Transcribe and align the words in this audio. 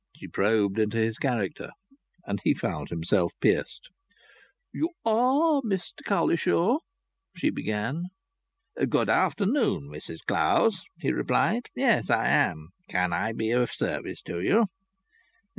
She 0.15 0.27
probed 0.27 0.79
into 0.79 0.97
his 0.97 1.19
character, 1.19 1.69
and 2.25 2.39
he 2.43 2.55
felt 2.55 2.89
himself 2.89 3.33
pierced. 3.39 3.91
"You 4.73 4.89
are 5.05 5.61
Mr 5.61 6.01
Cowlishaw?" 6.03 6.79
she 7.37 7.51
began. 7.51 8.05
"Good 8.89 9.11
afternoon, 9.11 9.91
Mrs 9.93 10.21
Clowes," 10.27 10.81
he 10.97 11.11
replied. 11.11 11.67
"Yes, 11.75 12.09
I 12.09 12.29
am. 12.29 12.69
Can 12.89 13.13
I 13.13 13.33
be 13.33 13.51
of 13.51 13.71
service 13.71 14.23
to 14.23 14.41
you?" 14.41 14.65